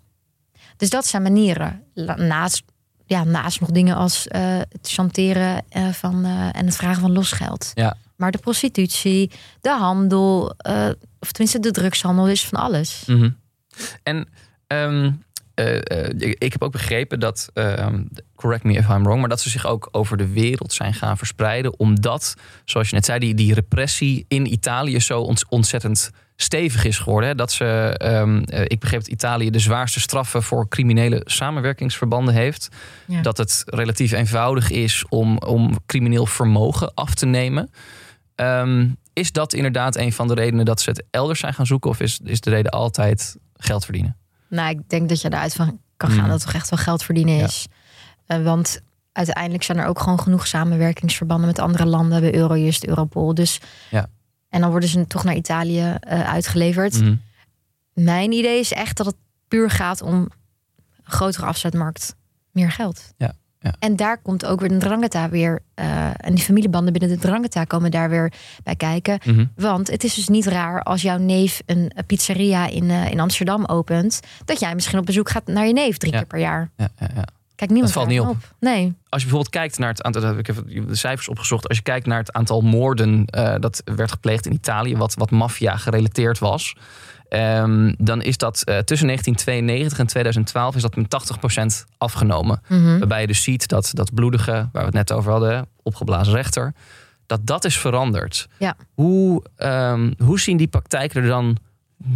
[0.78, 1.84] Dus dat zijn manieren.
[2.16, 2.64] Naast,
[3.06, 7.12] ja, naast nog dingen als eh, het chanteren eh, van, eh, en het vragen van
[7.12, 7.72] losgeld.
[7.74, 7.98] Ja.
[8.16, 10.56] Maar de prostitutie, de handel,
[11.20, 13.04] of tenminste de drugshandel is van alles.
[13.08, 13.30] Mhm.
[14.04, 14.28] En
[14.68, 15.12] ehm,
[15.56, 18.04] eh, eh, ik- heb ook begrepen dat, ehm,
[18.36, 21.18] correct me if I'm wrong, maar dat ze zich ook over de wereld zijn gaan
[21.18, 21.80] verspreiden.
[21.80, 22.34] Omdat,
[22.66, 27.30] zoals je net zei, die, die repressie in Italië zo ont- ontzettend stevig is geworden.
[27.30, 27.36] Hè?
[27.36, 27.66] Dat ze,
[27.98, 32.68] ehm, eh, ik begreep dat Italië de zwaarste straffen voor criminele samenwerkingsverbanden heeft.
[33.08, 33.22] Ja.
[33.22, 37.70] Dat het relatief eenvoudig is om, om crimineel vermogen af te nemen.
[38.36, 41.90] Ehm, is dat inderdaad een van de redenen dat ze het elders zijn gaan zoeken?
[41.90, 44.18] Of is, is de reden altijd geld verdienen?
[44.50, 46.30] Nou, ik denk dat je daaruit van kan gaan Mm.
[46.30, 47.44] dat het toch echt wel geld verdienen Ja.
[47.46, 47.68] is.
[48.26, 48.80] Eh, want
[49.12, 52.22] uiteindelijk zijn er ook gewoon genoeg samenwerkingsverbanden met andere landen.
[52.22, 53.34] Bij Eurojust, Europol.
[53.34, 53.60] Dus,
[53.92, 54.08] Ja.
[54.50, 57.02] En dan worden ze toch naar Italië eh, uitgeleverd.
[57.02, 57.16] Mhm.
[57.94, 59.16] Mijn idee is echt dat het
[59.48, 60.32] puur gaat om een
[61.04, 62.16] grotere afzetmarkt.
[62.52, 63.14] Meer geld.
[63.18, 63.34] Ja,
[63.66, 63.74] ja.
[63.80, 65.60] En daar komt ook weer de Drangheta weer.
[65.76, 69.20] eh, en die familiebanden binnen de Drangheta komen daar weer bij kijken.
[69.26, 69.46] Mhm.
[69.56, 73.66] Want het is dus niet raar als jouw neef een pizzeria in, eh, in Amsterdam
[73.66, 74.20] opent.
[74.46, 76.18] Dat jij misschien op bezoek gaat naar je neef drie Ja.
[76.18, 76.70] keer per jaar.
[76.78, 77.24] Ja, ja, ja.
[77.56, 78.84] Kijk, niemand Dat valt niet Nee.
[79.10, 81.68] Als je bijvoorbeeld kijkt naar het aantal, ik heb de cijfers opgezocht.
[81.68, 85.32] Als je kijkt naar het aantal moorden eh, dat werd gepleegd in Italië, wat, wat
[85.32, 86.76] maffia gerelateerd was.
[87.30, 92.62] Ehm, dan is dat eh, tussen 1992 en 2012 is dat met 80% afgenomen.
[92.68, 92.98] Mhm.
[92.98, 96.74] Waarbij je dus ziet dat dat bloedige, waar we het net over hadden, opgeblazen rechter,
[97.26, 98.48] dat dat is veranderd.
[98.58, 98.76] Ja.
[98.94, 101.58] Hoe, ehm, hoe zien die praktijken er dan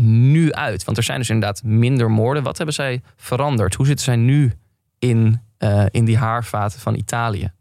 [0.01, 0.83] nu uit?
[0.83, 2.43] Want er zijn dus inderdaad minder moorden.
[2.43, 3.75] Wat hebben zij veranderd?
[3.75, 4.53] Hoe zitten zij nu
[4.99, 7.51] in, eh, in die haarvaten van Italië?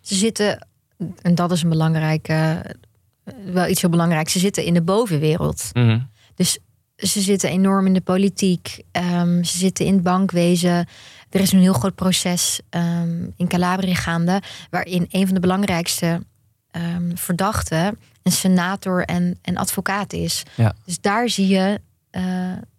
[0.00, 0.66] Ze zitten,
[1.22, 2.64] en dat is een belangrijke,
[3.52, 4.32] wel iets heel belangrijks.
[4.32, 5.70] Ze zitten in de bovenwereld.
[5.72, 5.98] Mhm.
[6.40, 6.58] Dus
[6.96, 8.82] ze zitten enorm in de politiek.
[8.92, 10.88] ehm, ze zitten in het bankwezen.
[11.30, 16.22] Er is een heel groot proces ehm, in Calabria gaande, waarin een van de belangrijkste
[16.70, 20.42] ehm, verdachten een senator en, en advocaat is.
[20.56, 20.74] Ja.
[20.84, 22.22] Dus daar zie je eh,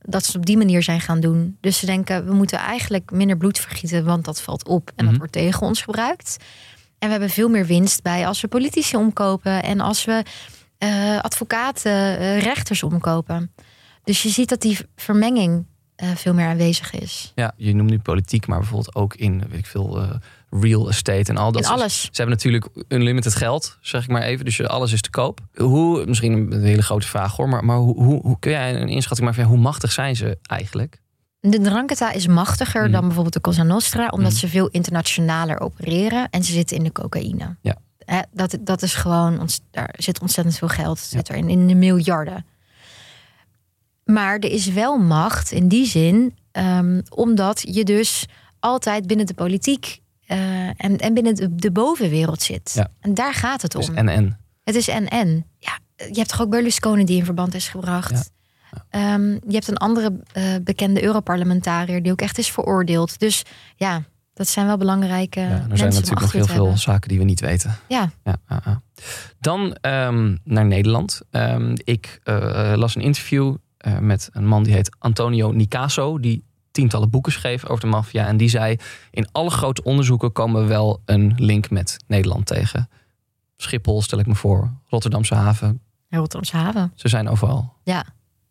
[0.02, 1.58] dat ze het op die manier zijn gaan doen.
[1.60, 5.06] Dus ze denken, we moeten eigenlijk minder bloed vergieten, want dat valt op en Mhm.
[5.06, 6.38] dat wordt tegen ons gebruikt.
[7.00, 10.24] En we hebben veel meer winst bij als we politici omkopen en als we
[10.82, 13.54] eh, advocaten, eh, rechters omkopen.
[14.04, 15.66] Dus je ziet dat die vermenging
[16.16, 17.32] veel meer aanwezig is.
[17.36, 21.38] Ja, je noemt nu politiek, maar bijvoorbeeld ook in, weet ik veel, real estate en
[21.38, 21.64] al dat.
[21.64, 22.02] In alles.
[22.02, 24.46] Ze, hebben natuurlijk unlimited geld, zeg ik maar even.
[24.46, 25.40] Dus alles is te koop.
[25.56, 28.90] Hoe, misschien een hele grote vraag hoor, maar, maar hoe, hoe, hoe kun jij een
[28.90, 31.02] inschatting maken van hoe machtig zijn ze eigenlijk?
[31.40, 32.92] De Drangheta is machtiger mhm.
[32.92, 34.40] dan bijvoorbeeld de Cosa Nostra, omdat mhm.
[34.40, 37.58] ze veel internationaler opereren en ze zitten in de cocaïne.
[37.62, 37.78] Ja.
[38.32, 42.46] Dat, dat is gewoon, daar zit ontzettend veel geld zit er in, in de miljarden.
[44.04, 48.26] Maar er is wel macht in die zin, um, omdat je dus
[48.60, 52.72] altijd binnen de politiek uh, en, en binnen de, de bovenwereld zit.
[52.74, 52.88] Ja.
[53.00, 53.82] En daar gaat het om.
[53.82, 54.40] Het is en-en.
[54.64, 55.46] Het is en-en.
[55.58, 58.12] Ja, je hebt toch ook Berlusconi die in verband is gebracht.
[58.12, 59.14] Ja.
[59.14, 63.20] Um, je hebt een andere uh, bekende Europarlementariër die ook echt is veroordeeld.
[63.20, 63.44] Dus
[63.76, 64.04] ja,
[64.42, 65.40] dat zijn wel belangrijke.
[65.40, 67.78] Ja, er zijn natuurlijk nog heel veel zaken die we niet weten.
[67.88, 68.12] Ja.
[68.24, 68.82] ja
[69.40, 71.22] Dan um, naar Nederland.
[71.32, 73.56] Um, ik uh, las een interview
[73.88, 76.20] uh, met een man die heet Antonio Nicaso.
[76.20, 78.28] Die tientallen boeken schreef over de maffia.
[78.28, 78.78] En die zei:
[79.12, 82.90] In alle grote onderzoeken komen we wel een link met Nederland tegen.
[83.58, 84.72] Schiphol, stel ik me voor.
[84.88, 85.82] Rotterdamse haven.
[86.10, 86.92] Rotterdamse haven.
[86.96, 87.74] Ze zijn overal.
[87.84, 88.06] Ja,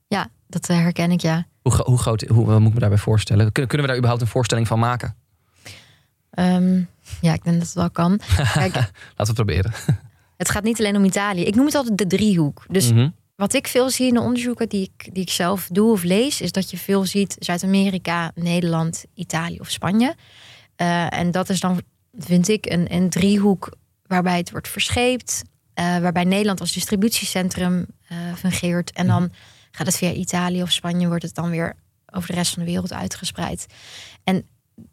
[0.09, 1.47] ja dat eh, herken ik ja.
[1.63, 3.53] Hoe, hoe groot hoe, moet ik me daarbij voorstellen?
[3.53, 5.15] Kunnen, kunnen we daar überhaupt een voorstelling van maken?
[6.41, 6.89] Um,
[7.21, 8.21] ja, ik denk dat het wel kan.
[8.37, 9.73] Kijk, Laten we het proberen.
[10.37, 11.45] Het gaat niet alleen om Italië.
[11.45, 12.65] Ik noem het altijd de driehoek.
[12.69, 15.93] Dus mm wat ik veel zie in de onderzoeken die ik, die ik zelf doe
[15.93, 20.15] of lees, is dat je veel ziet Zuid-Amerika, Nederland, Italië of Spanje.
[20.77, 21.83] Uh, en dat is dan,
[22.19, 23.77] vind ik, een, een driehoek
[24.07, 25.43] waarbij het wordt verscheept.
[25.75, 28.93] Uh, waarbij Nederland als distributiecentrum uh, fungeert.
[28.93, 29.33] En dan
[29.71, 31.77] gaat het via Italië of Spanje, wordt het dan weer
[32.13, 33.67] over de rest van de wereld uitgespreid.
[34.25, 34.47] En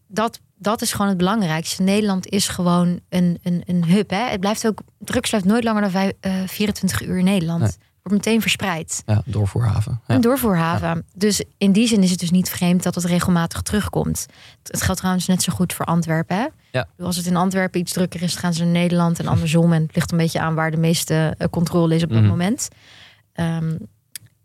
[0.07, 1.83] dat, dat is gewoon het belangrijkste.
[1.83, 4.09] Nederland is gewoon een, een, een hub.
[4.09, 4.29] Hè?
[4.29, 6.13] Het blijft ook, drugs blijft nooit langer dan vijf,
[6.45, 7.77] 24 uur in Nederland
[8.11, 9.03] meteen verspreid.
[9.05, 10.01] Ja, doorvoerhaven.
[10.07, 10.15] Ja.
[10.15, 11.05] Een doorvoerhaven.
[11.15, 14.25] Dus in die zin is het dus niet vreemd dat het regelmatig terugkomt.
[14.63, 16.37] Het geldt trouwens net zo goed voor Antwerpen.
[16.37, 16.45] Hè?
[16.71, 16.87] Ja.
[16.99, 19.73] Als het in Antwerpen iets drukker is, gaan ze naar Nederland en andersom.
[19.73, 22.29] En het ligt een beetje aan waar de meeste eh, controle is op dat mhm.
[22.29, 22.67] moment.
[23.33, 23.75] Ehm,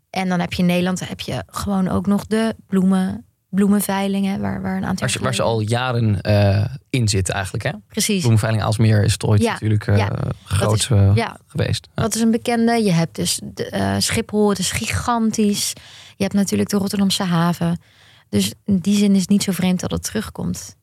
[0.09, 4.61] en dan heb je in Nederland heb je gewoon ook nog de bloemen, bloemenveilingen, waar,
[4.61, 5.07] waar een aantal.
[5.07, 7.63] Waar, waar ze al jaren uh, in zitten, eigenlijk.
[7.63, 7.71] Hè?
[7.87, 8.19] Precies.
[8.19, 10.07] Bloemenveiling Alsmeer is het ooit natuurlijk uh,
[10.43, 11.37] groot ja.
[11.47, 11.87] geweest.
[11.93, 12.83] Dat is een bekende.
[12.83, 15.73] Je hebt dus de, Schiphol, het is gigantisch.
[16.15, 17.81] Je hebt natuurlijk de Rotterdamse haven.
[18.29, 20.77] Dus in die zin is het niet zo vreemd dat het terugkomt.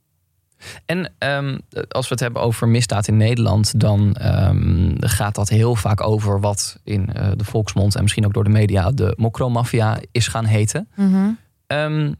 [0.86, 5.74] En um, als we het hebben over misdaad in Nederland, dan um, gaat dat heel
[5.74, 7.06] vaak over wat in
[7.36, 10.88] de volksmond en misschien ook door de media de mokromafia is gaan heten.
[10.94, 11.38] Mm -hmm.
[11.66, 12.16] um,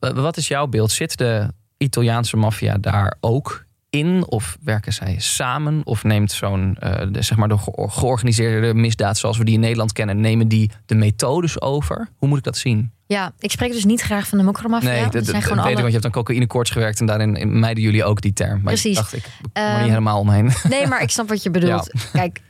[0.00, 0.90] wat is jouw beeld?
[0.90, 4.24] Zit de Italiaanse maffia daar ook in?
[4.28, 5.80] Of werken zij samen?
[5.84, 10.20] Of neemt zo'n, uh, zeg maar, de georganiseerde misdaad zoals we die in Nederland kennen,
[10.20, 12.08] nemen die de methodes over?
[12.16, 12.92] Hoe moet ik dat zien?
[13.06, 14.90] Ja, ik spreek dus niet graag van de mokromafia.
[14.90, 15.74] Nee, dat, zijn gewoon alle...
[15.74, 18.60] want je hebt dan cocaïnekoorts gewerkt en daarin mijden jullie ook die term.
[18.62, 18.96] Maar Precies.
[18.96, 20.50] dacht, ik kom er niet ehm, helemaal omheen.
[20.68, 21.92] Nee, maar ik snap wat je bedoelt.
[22.12, 22.40] Kijk,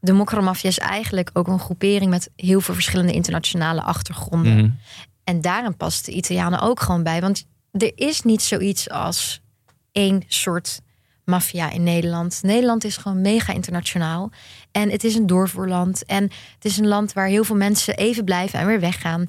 [0.00, 4.56] de mokromafia is eigenlijk ook een groepering met heel veel verschillende internationale achtergronden.
[4.56, 4.68] Mhm.
[5.30, 7.20] En daarin past de Italianen ook gewoon bij.
[7.20, 9.40] Want er is niet zoiets als
[9.92, 10.80] één soort
[11.24, 12.42] maffia in Nederland.
[12.42, 14.30] Nederland is gewoon mega internationaal.
[14.72, 16.04] En het is een doorvoerland.
[16.04, 16.22] En
[16.54, 19.26] het is een land waar heel veel mensen even blijven en weer weggaan.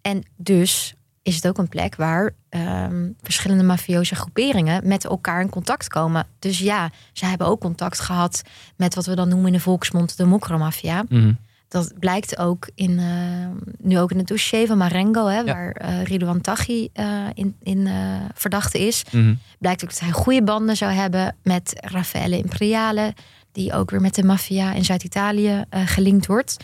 [0.00, 5.50] En dus is het ook een plek waar um, verschillende mafioze groeperingen met elkaar in
[5.50, 6.26] contact komen.
[6.38, 8.42] Dus ja, ze hebben ook contact gehad
[8.76, 11.04] met wat we dan noemen in de volksmond de mokromafia.
[11.08, 13.46] Mm dat blijkt ook in, uh,
[13.78, 17.88] nu ook in het dossier van Marengo, hè, waar uh, Ridouan Taghi uh, in, in
[18.34, 19.04] verdachte is.
[19.12, 23.14] Mm Blijkt ook dat hij goede banden zou hebben met Raffaele Imperiale,
[23.52, 26.56] die ook weer met de maffia in Zuid-Italië gelinkt wordt.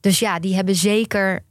[0.00, 1.44] Dus ja, die hebben zeker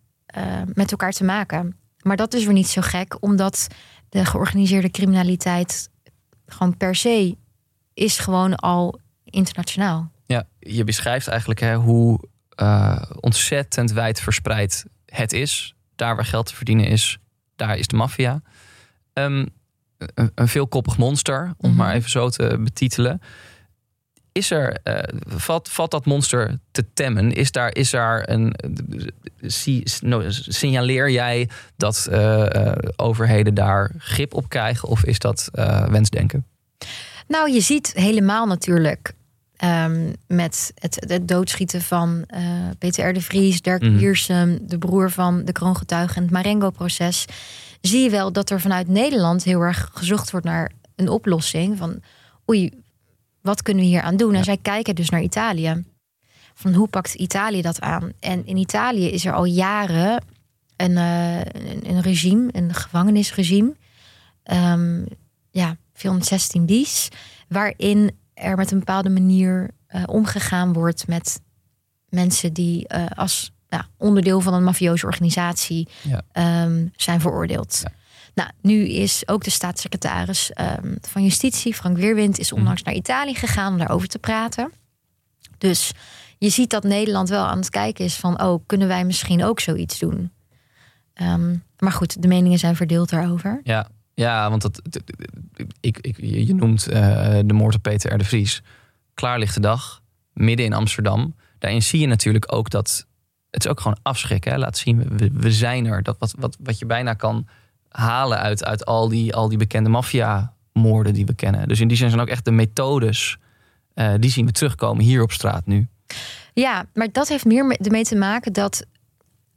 [0.74, 1.78] met elkaar te maken.
[2.02, 3.68] Maar dat is weer niet zo gek, omdat
[4.10, 5.90] de georganiseerde criminaliteit
[6.46, 7.38] gewoon per se
[7.94, 10.12] is gewoon al internationaal.
[10.26, 12.20] Ja, je beschrijft eigenlijk hè, hoe
[12.62, 15.76] uh, ontzettend wijd verspreid het is.
[15.96, 17.20] Daar waar geld te verdienen is,
[17.56, 18.42] daar is de maffia.
[19.14, 19.50] Um,
[19.98, 23.22] een, een, veelkoppig monster, om mm maar even zo te betitelen.
[24.32, 27.32] Is er, uh, valt, valt dat monster te temmen?
[27.34, 28.56] Is daar, is daar een.
[30.30, 34.90] signaleer jij dat uh, overheden daar grip op krijgen?
[34.90, 35.50] Of is dat
[35.90, 36.46] wensdenken?
[37.28, 39.14] Nou, je ziet helemaal natuurlijk
[39.64, 42.40] Um, met het, het, doodschieten van uh,
[42.78, 43.14] Peter R.
[43.14, 44.00] de Vries, Dirk mm.
[44.62, 47.26] de broer van de kroongetuige en het Marengo-proces.
[47.82, 51.78] Zie je wel dat er vanuit Nederland heel erg gezocht wordt naar een oplossing.
[51.78, 52.02] Van
[52.50, 52.72] oei,
[53.42, 54.34] wat kunnen we hier aan doen?
[54.34, 55.84] En zij kijken dus naar Italië.
[56.54, 58.12] Van hoe pakt Italië dat aan?
[58.20, 60.24] En in Italië is er al jaren
[60.76, 63.76] een, een, een, regime, een gevangenisregime.
[64.52, 65.06] Um,
[65.52, 67.10] ja, 416 dies.
[67.48, 69.70] Waarin er met een bepaalde manier
[70.06, 71.42] omgegaan wordt met
[72.10, 73.52] mensen die als
[73.98, 75.88] onderdeel van een mafioze organisatie
[76.32, 77.84] ehm, zijn veroordeeld.
[78.34, 80.52] Nou, nu is ook de staatssecretaris
[80.84, 82.90] um, van Justitie, Frank Weerwind, is onlangs mhm.
[82.90, 84.72] naar Italië gegaan om daarover te praten.
[85.58, 85.92] Dus
[86.38, 89.60] je ziet dat Nederland wel aan het kijken is van, oh, kunnen wij misschien ook
[89.60, 90.32] zoiets doen?
[91.14, 93.60] Ehm, maar goed, de meningen zijn verdeeld daarover.
[93.64, 93.90] Ja,
[94.22, 94.82] ja want dat,
[95.80, 98.18] ik, ik, je noemt uh, de moord op Peter R.
[98.18, 98.62] de Vries.
[99.14, 100.02] Klaarlichte dag,
[100.34, 101.36] midden in Amsterdam.
[101.60, 103.06] Daarin zie je natuurlijk ook dat
[103.52, 104.52] het is ook gewoon afschrikken.
[104.52, 104.58] Hè?
[104.58, 106.04] Laat zien, we, we zijn er.
[106.04, 107.48] Dat wat, wat, wat je bijna kan
[107.90, 111.68] halen uit, uit al, die, al die bekende maffia-moorden die we kennen.
[111.68, 113.38] Dus in die zin zijn ook echt de methodes,
[113.96, 115.88] uh, die zien we terugkomen hier op straat nu.
[116.54, 118.86] Ja, maar dat heeft meer ermee te maken dat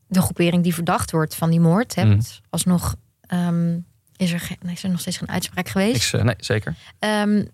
[0.06, 2.20] de groepering die verdacht wordt van die moord, hè, mm.
[2.50, 2.94] alsnog
[3.32, 6.14] um, is, er is er nog steeds geen uitspraak geweest.
[6.14, 6.74] Ik, uh, nee, zeker.
[6.98, 7.48] Um,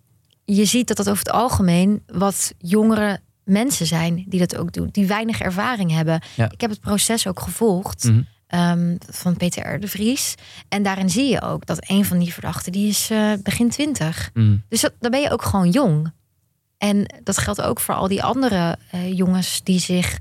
[0.44, 4.88] je ziet dat dat over het algemeen wat jongere mensen zijn die dat ook doen,
[4.92, 6.20] die weinig ervaring hebben.
[6.50, 8.04] Ik heb het proces ook gevolgd.
[8.04, 8.22] Mhm.
[8.46, 9.80] Ehm, van Peter R.
[9.80, 10.34] de Vries.
[10.68, 14.30] En daarin zie je ook dat een van die verdachten, die is uh, begin twintig.
[14.34, 14.62] Mm.
[14.68, 16.12] Dus dat, dan ben je ook gewoon jong.
[16.78, 20.18] En dat geldt ook voor al die andere uh, jongens die zich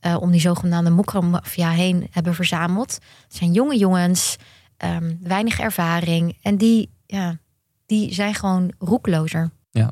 [0.00, 2.98] uh, om die zogenaamde mokromafia heen hebben verzameld.
[3.24, 4.36] Het zijn jonge jongens,
[4.84, 6.36] um, weinig ervaring.
[6.42, 7.38] En die, ja,
[7.86, 9.50] die zijn gewoon roeklozer.
[9.70, 9.90] Ja.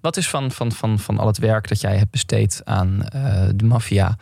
[0.00, 2.98] Wat is van, van, van, van al het werk dat jij hebt besteed aan
[3.54, 4.16] de maffia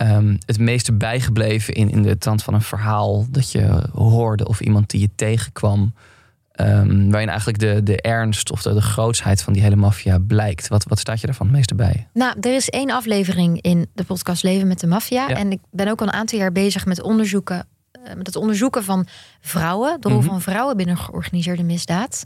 [0.00, 4.60] um, het meeste bijgebleven in, in de trant van een verhaal dat je hoorde of
[4.60, 5.94] iemand die je tegenkwam.
[6.60, 10.68] Um, waarin eigenlijk de, de ernst of de, de grootsheid van die hele maffia blijkt.
[10.68, 12.08] Wat, wat staat je daarvan het meeste bij?
[12.12, 15.28] Nou, er is één aflevering in de podcast Leven met de Maffia.
[15.28, 17.66] En ik ben ook al een aantal jaar bezig met onderzoeken.
[18.04, 19.06] Eh, met het onderzoeken van
[19.40, 20.26] vrouwen, de rol mhm.
[20.26, 22.24] van vrouwen binnen georganiseerde misdaad.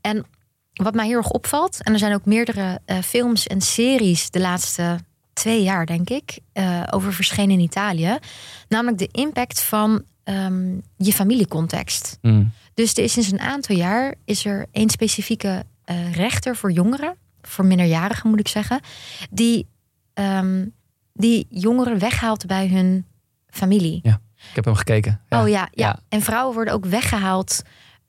[0.00, 0.26] En
[0.72, 4.40] wat mij heel erg opvalt, en er zijn ook meerdere uh, films en series de
[4.40, 4.98] laatste
[5.32, 8.18] twee jaar, denk ik, uh, over verschenen in Italië.
[8.68, 12.18] Namelijk de impact van ehm, je familiecontext.
[12.22, 12.52] Mm.
[12.74, 17.16] Dus er is sinds een aantal jaar is er één specifieke uh, rechter voor jongeren,
[17.42, 18.80] voor minderjarigen moet ik zeggen,
[19.30, 19.66] die,
[20.14, 20.72] um,
[21.12, 23.06] die jongeren weghaalt bij hun
[23.48, 24.00] familie.
[24.02, 25.20] Ja, ik heb hem gekeken.
[25.28, 25.42] Ja.
[25.42, 27.62] Oh ja, ja, En vrouwen worden ook weggehaald.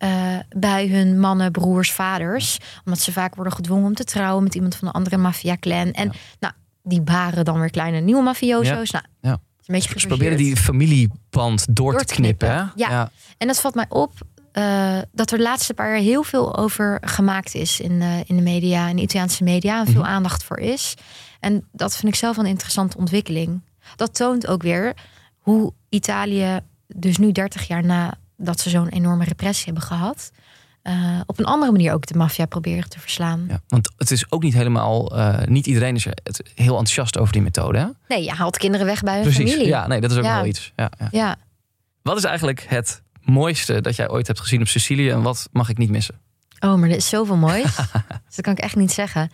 [0.03, 0.09] Uh,
[0.49, 2.57] bij hun mannen, broers, vaders.
[2.85, 5.91] Omdat ze vaak worden gedwongen om te trouwen met iemand van een andere maffia-clan.
[5.91, 8.89] En nou, die baren dan weer kleine nieuwe mafioso's.
[8.89, 9.01] Ja.
[9.01, 9.31] Nou, ja.
[9.31, 12.47] Een beetje Ze proberen die familieband door, te knippen.
[12.47, 12.71] Ja.
[12.75, 13.11] ja.
[13.37, 14.11] en dat valt mij op
[14.57, 18.35] uh, dat er de laatste paar jaar heel veel over gemaakt is in, uh, in
[18.35, 20.09] de media, in de Italiaanse media, en veel mhm.
[20.09, 20.93] aandacht voor is.
[21.39, 23.61] En dat vind ik zelf een interessante ontwikkeling.
[23.95, 24.93] Dat toont ook weer
[25.49, 30.31] hoe Italië, dus nu 30 jaar na dat ze zo'n enorme repressie hebben gehad,
[30.83, 33.45] uh, op een andere manier ook de maffia proberen te verslaan.
[33.47, 36.13] Ja, want het is ook niet helemaal, uh, niet iedereen is er
[36.55, 37.77] heel enthousiast over die methode.
[37.77, 37.87] Hè?
[38.07, 39.49] Nee, je haalt kinderen weg bij hun Precies.
[39.49, 39.67] familie.
[39.67, 40.73] Ja, nee, dat is ook wel iets.
[40.75, 41.07] Ja, ja.
[41.11, 41.35] ja.
[42.01, 45.69] Wat is eigenlijk het mooiste dat jij ooit hebt gezien op Sicilië en wat mag
[45.69, 46.19] ik niet missen?
[46.59, 47.75] Oh, maar er is zoveel moois.
[47.75, 49.31] dus dat kan ik echt niet zeggen.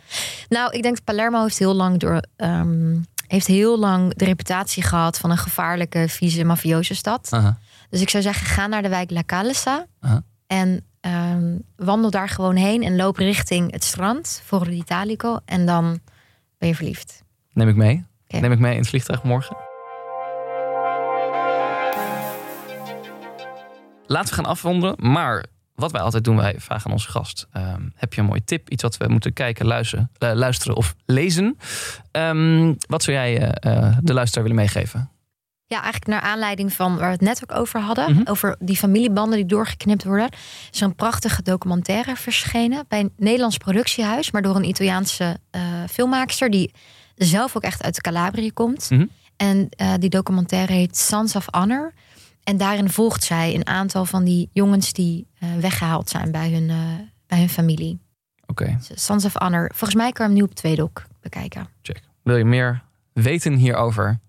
[0.49, 2.23] Nou, ik denk Palermo heeft heel lang door.
[2.37, 7.29] Um, heeft heel lang de reputatie gehad van een gevaarlijke, vieze, mafioze stad.
[7.33, 7.53] Uh -huh.
[7.89, 9.85] Dus ik zou zeggen, ga naar de wijk La Calesa.
[10.01, 10.19] Uh -huh.
[10.47, 15.39] En Um, wandel daar gewoon heen en loop richting het strand, voor l'Italico.
[15.45, 15.99] En dan
[16.57, 17.23] ben je verliefd.
[17.53, 18.05] Neem ik mee.
[18.27, 19.57] Neem ik mee in het vliegtuig morgen.
[24.05, 24.95] Laten we gaan afronden.
[24.97, 25.45] Maar
[25.83, 27.47] wat wij altijd doen, wij vragen aan onze gast.
[27.57, 28.69] Um, heb je een mooie tip?
[28.69, 31.57] Iets wat we moeten kijken, luisteren, uh, luisteren of lezen?
[32.11, 35.09] Um, wat zou jij uh, de luisteraar willen meegeven?
[35.65, 38.11] Ja, eigenlijk naar aanleiding van waar we het net ook over hadden.
[38.13, 38.29] Mhm.
[38.29, 40.29] Over die familiebanden die doorgeknipt worden.
[40.71, 44.31] is een prachtige documentaire verschenen bij een Nederlands productiehuis.
[44.31, 46.73] Maar door een Italiaanse uh, filmmaakster die
[47.15, 48.89] zelf ook echt uit Calabria komt.
[48.89, 49.05] Mhm.
[49.37, 49.69] En
[49.99, 51.93] die documentaire heet Sons of Honor.
[52.43, 56.67] En daarin volgt zij een aantal van die jongens die uh, weggehaald zijn bij hun,
[57.27, 57.99] bij hun familie.
[58.45, 58.63] Oké.
[58.63, 58.77] Okay.
[58.95, 59.69] Sons of Honor.
[59.69, 61.67] Volgens mij kan je hem nu op Tweedok bekijken.
[61.81, 62.01] Check.
[62.23, 64.19] Wil je meer weten hierover?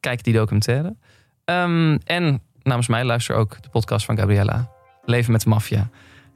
[0.00, 0.96] kijk die documentaire.
[1.44, 4.70] Um, en namens mij luister ook de podcast van Gabriella.
[5.04, 5.88] Leven met de maffia.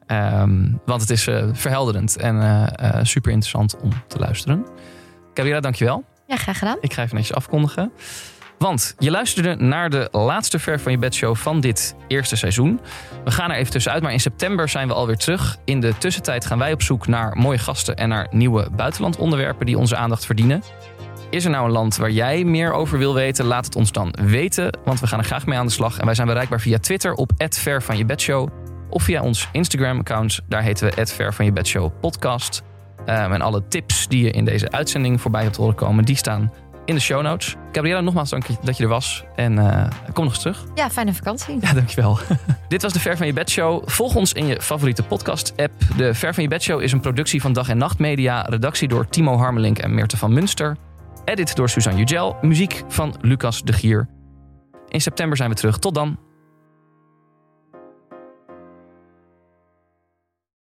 [0.07, 4.67] Um, want het is uh, verhelderend en super interessant om te luisteren.
[5.35, 6.05] Gabriella, dankjewel.
[6.27, 6.77] Ja, graag gedaan.
[6.81, 7.93] Ik ga even netjes afkondigen.
[8.59, 12.81] Want je luisterde naar de laatste Ver van je bed show van dit eerste seizoen.
[13.25, 15.57] We gaan er even tussenuit, maar in september zijn we alweer terug.
[15.64, 19.79] In de tussentijd gaan wij op zoek naar mooie gasten en naar nieuwe buitenlandonderwerpen die
[19.79, 20.62] onze aandacht verdienen.
[21.31, 23.45] Is er nou een land waar jij meer over wil weten?
[23.45, 25.99] Laat het ons dan weten, want we gaan er graag mee aan de slag.
[25.99, 28.49] En wij zijn bereikbaar via Twitter op @vervanjebedshow
[28.90, 30.40] of via ons Instagram-account.
[30.49, 32.62] Daar heten we @vervanjebedshow podcast.
[33.01, 36.53] Um, en alle tips die je in deze uitzending voorbij hebt horen komen, die staan
[36.85, 37.55] in de show notes.
[37.73, 39.25] Gabriella, nogmaals dank dat je er was.
[39.37, 40.64] En uh, kom nog eens terug.
[40.75, 41.59] Ja, fijne vakantie.
[41.61, 42.18] Ja, dankjewel.
[42.68, 43.83] Dit was de Ver van je Bed Show.
[43.88, 45.73] Volg ons in je favoriete podcast-app.
[45.97, 48.42] De Ver van je Bed Show is een productie van Dag en Nacht Media.
[48.42, 50.77] Redactie door Timo Harmelink en Meerte van Munster.
[51.25, 52.37] Edit door Suzanne Jugel.
[52.40, 54.09] Muziek van Lucas de Gier.
[54.88, 55.79] In september zijn we terug.
[55.79, 56.18] Tot dan.